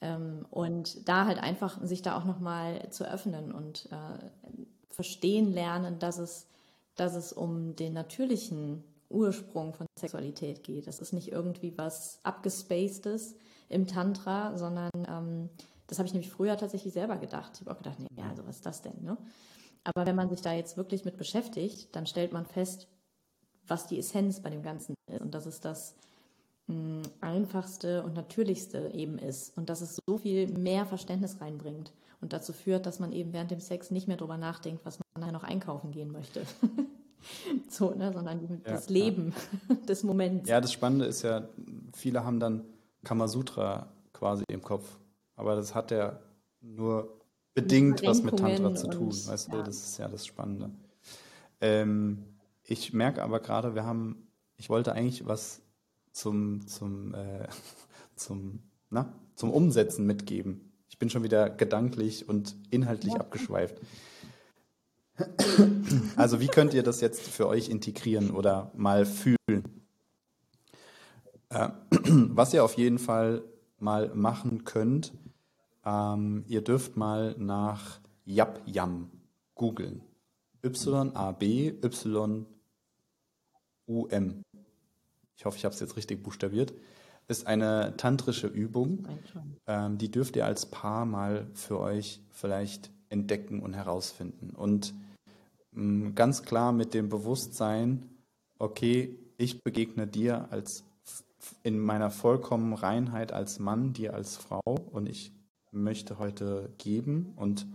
[0.00, 5.98] Ähm, und da halt einfach sich da auch nochmal zu öffnen und äh, verstehen lernen,
[5.98, 6.48] dass es,
[6.96, 10.86] dass es um den natürlichen Ursprung von Sexualität geht.
[10.86, 13.36] Das ist nicht irgendwie was abgespacedes
[13.68, 15.48] im Tantra, sondern ähm,
[15.88, 17.52] das habe ich nämlich früher tatsächlich selber gedacht.
[17.54, 19.02] Ich habe auch gedacht, nee, ja, also was ist das denn?
[19.02, 19.16] Ne?
[19.84, 22.88] Aber wenn man sich da jetzt wirklich mit beschäftigt, dann stellt man fest,
[23.66, 25.96] was die Essenz bei dem Ganzen ist und dass es das
[26.66, 31.92] mh, hm, einfachste und natürlichste eben ist und dass es so viel mehr Verständnis reinbringt
[32.20, 35.06] und dazu führt, dass man eben während dem Sex nicht mehr darüber nachdenkt, was man
[35.20, 36.42] nachher noch einkaufen gehen möchte.
[37.68, 39.34] so, ne, sondern ja, das Leben
[39.68, 39.74] ja.
[39.88, 40.48] des Moments.
[40.48, 41.48] Ja, das Spannende ist ja,
[41.94, 42.64] viele haben dann
[43.04, 44.98] Kamasutra quasi im Kopf,
[45.38, 46.18] aber das hat ja
[46.60, 47.20] nur
[47.54, 49.06] bedingt was mit Tantra zu tun.
[49.06, 49.62] Und, weißt du, ja.
[49.62, 50.70] das ist ja das Spannende.
[51.60, 52.24] Ähm,
[52.64, 55.62] ich merke aber gerade, wir haben, ich wollte eigentlich was
[56.12, 57.46] zum, zum, äh,
[58.16, 60.72] zum, na, zum Umsetzen mitgeben.
[60.88, 63.20] Ich bin schon wieder gedanklich und inhaltlich ja.
[63.20, 63.80] abgeschweift.
[66.14, 69.84] Also wie könnt ihr das jetzt für euch integrieren oder mal fühlen?
[71.48, 73.42] Äh, was ihr auf jeden Fall
[73.78, 75.12] mal machen könnt,
[75.88, 79.10] ähm, ihr dürft mal nach Yap Yam
[79.54, 80.02] googeln.
[80.64, 81.02] Y-A-B-Y-U-M.
[85.36, 86.74] Ich hoffe, ich habe es jetzt richtig buchstabiert.
[87.28, 89.06] Ist eine tantrische Übung.
[89.66, 94.50] Ähm, die dürft ihr als Paar mal für euch vielleicht entdecken und herausfinden.
[94.50, 94.92] Und
[95.72, 98.10] mh, mm, ganz klar mit dem Bewusstsein,
[98.58, 100.84] okay, ich begegne dir als
[101.62, 105.32] in meiner vollkommenen Reinheit als Mann, dir als Frau und ich
[105.70, 107.66] möchte heute geben und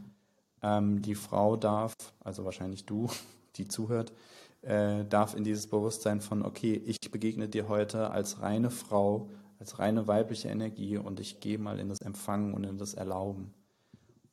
[0.61, 3.09] ähm, die Frau darf, also wahrscheinlich du,
[3.55, 4.13] die zuhört,
[4.61, 9.29] äh, darf in dieses Bewusstsein von, okay, ich begegne dir heute als reine Frau,
[9.59, 13.53] als reine weibliche Energie und ich gehe mal in das Empfangen und in das Erlauben.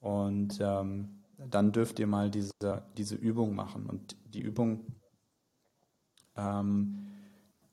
[0.01, 2.53] Und ähm, dann dürft ihr mal diese,
[2.97, 3.87] diese Übung machen.
[3.87, 4.85] Und die Übung
[6.37, 7.07] ähm,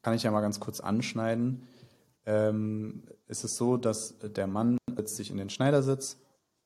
[0.02, 1.68] kann ich ja mal ganz kurz anschneiden.
[2.26, 6.18] Ähm, ist es so, dass der Mann setzt sich in den Schneidersitz.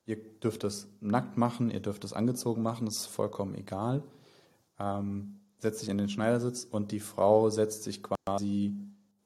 [0.05, 4.03] Ihr dürft es nackt machen, ihr dürft es angezogen machen, das ist vollkommen egal.
[4.79, 8.75] Ähm, setzt sich in den Schneidersitz und die Frau setzt sich quasi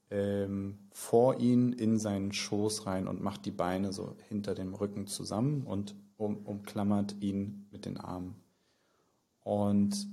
[0.09, 5.07] ähm, vor ihn in seinen Schoß rein und macht die Beine so hinter dem Rücken
[5.07, 8.35] zusammen und um, umklammert ihn mit den Armen.
[9.41, 10.07] Und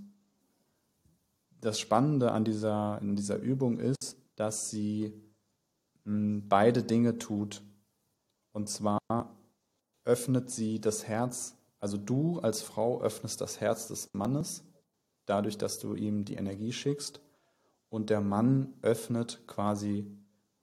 [1.61, 5.13] das Spannende an dieser, in dieser Übung ist, dass sie
[6.05, 7.63] beide Dinge tut.
[8.53, 9.01] Und zwar
[10.05, 14.65] öffnet sie das Herz, also du als Frau öffnest das Herz des Mannes,
[15.27, 17.21] dadurch, dass du ihm die Energie schickst.
[17.89, 20.07] Und der Mann öffnet quasi,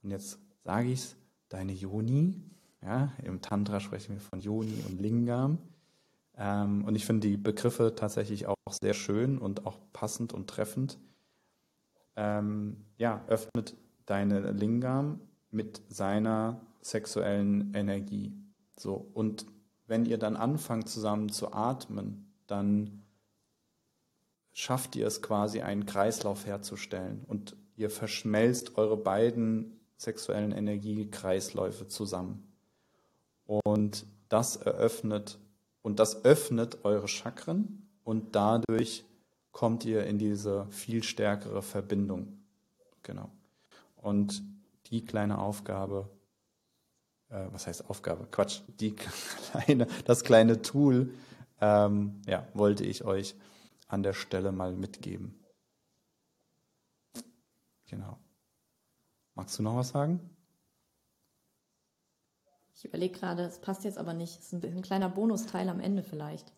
[0.02, 1.15] und jetzt sage ich es,
[1.49, 2.41] deine Yoni.
[2.82, 5.60] Ja, Im Tantra sprechen wir von Yoni und Lingam.
[6.38, 10.97] Ähm, und ich finde die Begriffe tatsächlich auch sehr schön und auch passend und treffend.
[12.15, 13.75] ähm, ja, öffnet
[14.06, 15.21] deine Lingam
[15.52, 18.34] mit seiner sexuellen Energie.
[18.78, 19.46] So, und
[19.88, 23.04] wenn ihr dann anfangt zusammen zu atmen, dann
[24.54, 32.48] schafft ihr es quasi, einen Kreislauf herzustellen und ihr verschmelzt eure beiden sexuellen Energiekreisläufe zusammen.
[33.46, 35.40] Und das eröffnet
[35.82, 39.06] und das öffnet eure Chakren und dadurch
[39.52, 42.40] kommt ihr in diese viel stärkere Verbindung.
[43.04, 43.30] Genau.
[43.98, 44.44] Und
[44.89, 46.10] die kleine Aufgabe,
[47.30, 48.28] äh, was heißt Aufgabe?
[48.32, 48.95] Quatsch, die
[49.52, 51.13] kleine, das kleine Tool,
[51.62, 53.36] ähm, ja, wollte ich euch
[53.88, 55.43] an der Stelle mal mitgeben.
[57.88, 58.19] Genau.
[59.34, 60.19] Magst du noch was sagen?
[62.75, 64.39] Ich überlege gerade, es passt jetzt aber nicht.
[64.39, 66.54] Es ist ein, ein, kleiner Bonusteil am Ende vielleicht.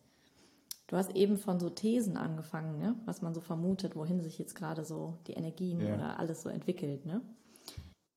[0.86, 2.94] Du hast eben von so Thesen angefangen, ne?
[3.06, 5.94] was man so vermutet, wohin sich jetzt gerade so die Energien ja.
[5.94, 7.06] oder alles so entwickelt.
[7.06, 7.22] Ne?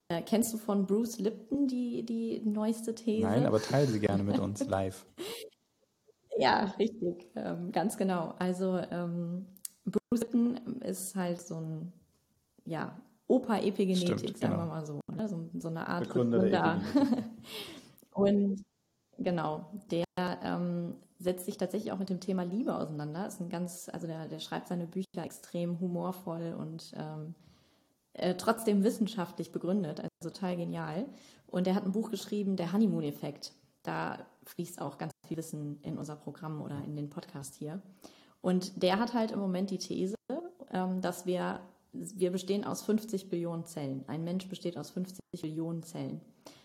[0.08, 3.28] Äh, kennst du von Bruce Lipton die, die neueste These?
[3.28, 5.06] Nein, aber teile sie gerne mit uns live.
[6.38, 8.36] Ja, richtig, ähm, ganz genau.
[8.40, 9.46] Also ähm,
[9.86, 11.94] Bruce Lipton ist halt so ein
[12.66, 14.66] ja, Opa Epigenetik, Stimmt, sagen genau.
[14.66, 15.28] wir mal so, ne?
[15.30, 16.82] so, so eine Art Begründer.
[18.12, 18.66] Und
[19.18, 23.28] genau, der ähm, setzt sich tatsächlich auch mit dem Thema Liebe auseinander.
[23.28, 27.36] Ist ein ganz, also der, der schreibt seine Bücher extrem humorvoll und ähm,
[28.18, 31.06] äh, trotzdem wissenschaftlich begründet, also total genial.
[31.48, 33.54] Und er hat ein Buch geschrieben, der Honeymoon-Effekt.
[33.84, 37.82] Da fließt auch ganz viel Wissen in unser Programm oder in den Podcast hier.
[38.42, 40.16] Und der hat halt im Moment die These,
[40.72, 41.60] ähm, dass wir,
[41.92, 44.04] wir bestehen aus 50 Billionen Zellen.
[44.08, 46.22] Ein Mensch besteht aus 50 Billionen Zellen.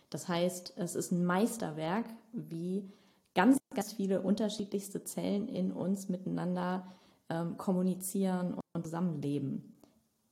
[0.09, 2.91] Das heißt, es ist ein Meisterwerk, wie
[3.35, 6.87] ganz, ganz viele unterschiedlichste Zellen in uns miteinander
[7.29, 9.80] ähm, kommunizieren und zusammenleben.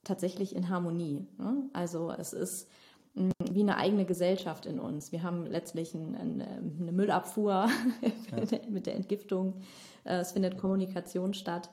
[0.09, 1.27] Tatsächlich in Harmonie.
[1.37, 1.69] Ne?
[1.71, 2.67] Also es ist
[3.13, 5.11] mh, mm, wie eine eigene Gesellschaft in uns.
[5.11, 6.41] Wir haben letztlich ein, ein,
[6.81, 7.69] eine Müllabfuhr
[8.31, 8.59] ja.
[8.69, 9.61] mit der Entgiftung.
[10.05, 11.69] Äh, es findet Kommunikation statt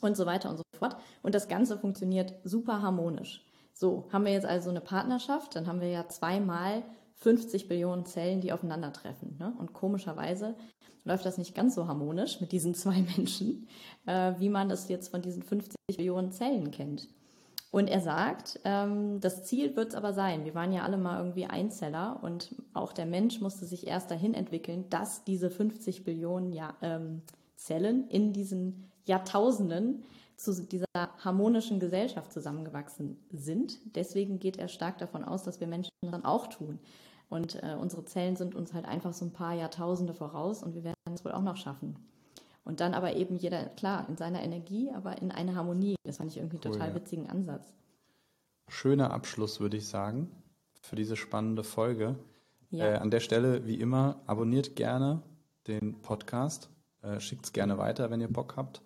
[0.00, 0.96] und so weiter und so fort.
[1.22, 3.46] Und das Ganze funktioniert super harmonisch.
[3.72, 6.82] So, haben wir jetzt also eine Partnerschaft, dann haben wir ja zweimal
[7.18, 9.36] 50 Billionen Zellen, die aufeinandertreffen.
[9.38, 9.54] Ne?
[9.60, 10.56] Und komischerweise
[11.04, 13.68] läuft das nicht ganz so harmonisch mit diesen zwei Menschen,
[14.06, 17.08] äh, wie man es jetzt von diesen 50 Billionen Zellen kennt.
[17.70, 20.44] Und er sagt, ähm, das Ziel wird es aber sein.
[20.44, 24.32] Wir waren ja alle mal irgendwie Einzeller und auch der Mensch musste sich erst dahin
[24.32, 27.22] entwickeln, dass diese 50 Billionen ja, ähm,
[27.56, 30.04] Zellen in diesen Jahrtausenden
[30.36, 30.86] zu dieser
[31.18, 33.78] harmonischen Gesellschaft zusammengewachsen sind.
[33.96, 36.78] Deswegen geht er stark davon aus, dass wir Menschen dann auch tun.
[37.28, 40.84] Und äh, unsere Zellen sind uns halt einfach so ein paar Jahrtausende voraus und wir
[40.84, 41.96] werden es wohl auch noch schaffen.
[42.68, 45.94] Und dann aber eben jeder, klar, in seiner Energie, aber in einer Harmonie.
[46.04, 46.94] Das fand ich irgendwie einen total ja.
[46.94, 47.72] witzigen Ansatz.
[48.68, 50.30] Schöner Abschluss, würde ich sagen,
[50.82, 52.16] für diese spannende Folge.
[52.70, 52.84] Ja.
[52.84, 55.22] Äh, an der Stelle, wie immer, abonniert gerne
[55.66, 56.68] den Podcast.
[57.00, 58.82] Äh, Schickt es gerne weiter, wenn ihr Bock habt.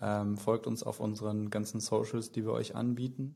[0.00, 3.34] Ähm, folgt uns auf unseren ganzen Socials, die wir euch anbieten.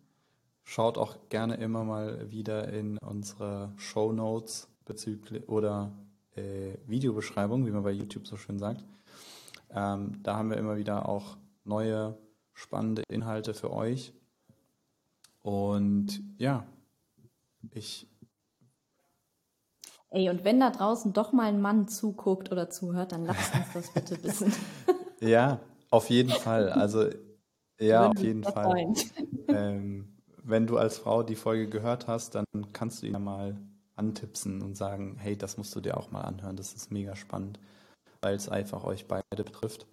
[0.63, 5.93] Schaut auch gerne immer mal wieder in unsere Show Notes bezüglich oder
[6.37, 8.83] äh, Videobeschreibung, wie man bei YouTube so schön sagt.
[9.75, 12.17] Ähm, da haben wir immer wieder auch neue
[12.53, 14.15] spannende Inhalte für euch.
[15.43, 16.65] Und ja,
[17.73, 18.09] ich.
[20.11, 23.73] Ey, und wenn da draußen doch mal ein Mann zuguckt oder zuhört, dann lasst uns
[23.75, 24.53] das bitte wissen.
[25.21, 25.59] ja,
[25.91, 26.71] auf jeden Fall.
[26.71, 27.09] Also,
[27.81, 28.87] ja, auf jeden Fall.
[29.49, 33.57] Ähm, wenn du als Frau die Folge gehört hast, dann kannst du ihn mal
[33.97, 37.59] antipsen und sagen, hey, das musst du dir auch mal anhören, das ist mega spannend,
[38.25, 39.87] weil es einfach euch beide betrifft.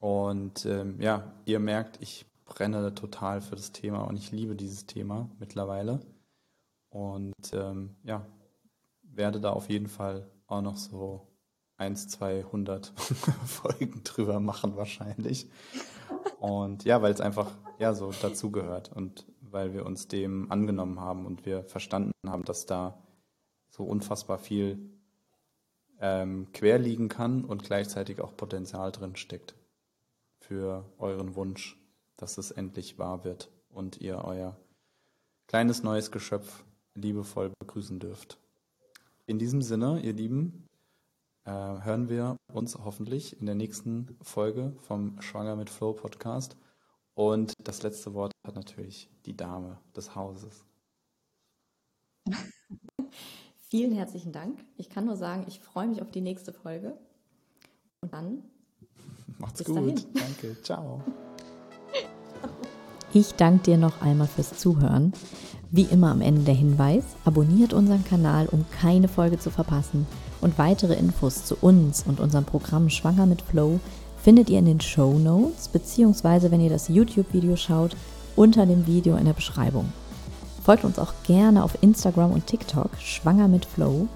[0.00, 4.86] Und ähm, ja, ihr merkt, ich brenne total für das Thema und ich liebe dieses
[4.86, 6.00] Thema mittlerweile.
[6.90, 8.26] Und ähm, ja,
[9.02, 11.28] werde da auf jeden Fall auch noch so
[11.76, 12.86] 1, 200
[13.46, 15.48] Folgen drüber machen wahrscheinlich.
[16.40, 21.24] Und ja, weil es einfach ja so dazugehört und weil wir uns dem angenommen haben
[21.24, 23.00] und wir verstanden haben, dass da
[23.68, 24.97] so unfassbar viel
[26.00, 29.54] ähm, quer liegen kann und gleichzeitig auch Potenzial drin steckt
[30.40, 31.76] für euren Wunsch,
[32.16, 34.56] dass es endlich wahr wird und ihr euer
[35.46, 38.38] kleines neues Geschöpf liebevoll begrüßen dürft.
[39.26, 40.66] In diesem Sinne, ihr Lieben,
[41.44, 46.56] äh, hören wir uns hoffentlich in der nächsten Folge vom Schwanger mit Flow Podcast.
[47.14, 50.64] Und das letzte Wort hat natürlich die Dame des Hauses.
[53.70, 54.58] Vielen herzlichen Dank.
[54.78, 56.94] Ich kann nur sagen, ich freue mich auf die nächste Folge.
[58.00, 58.42] Und dann.
[59.38, 59.76] Macht's gut.
[59.76, 59.94] Dahin.
[60.14, 60.62] Danke.
[60.62, 61.02] Ciao.
[63.14, 65.14] Ich danke dir noch einmal fürs Zuhören.
[65.70, 70.06] Wie immer am Ende der Hinweis, abonniert unseren Kanal, um keine Folge zu verpassen.
[70.42, 73.80] Und weitere Infos zu uns und unserem Programm Schwanger mit Flow
[74.18, 77.96] findet ihr in den Show Notes, beziehungsweise wenn ihr das YouTube-Video schaut,
[78.36, 79.90] unter dem Video in der Beschreibung.
[80.68, 84.06] Folgt uns auch gerne auf Instagram und TikTok, Schwanger mit Flow.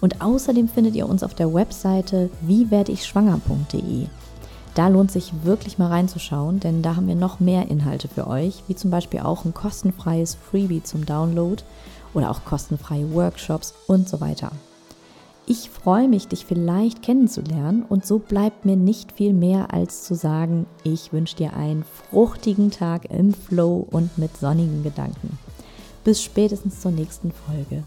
[0.00, 4.08] Und außerdem findet ihr uns auf der Webseite wiewerdeich-schwanger.de.
[4.74, 8.64] Da lohnt sich wirklich mal reinzuschauen, denn da haben wir noch mehr Inhalte für euch,
[8.66, 11.62] wie zum Beispiel auch ein kostenfreies Freebie zum Download
[12.14, 14.50] oder auch kostenfreie Workshops und so weiter.
[15.46, 20.16] Ich freue mich, dich vielleicht kennenzulernen und so bleibt mir nicht viel mehr als zu
[20.16, 25.38] sagen, ich wünsche dir einen fruchtigen Tag im Flow und mit sonnigen Gedanken.
[26.04, 27.84] Bis spätestens zur nächsten Folge.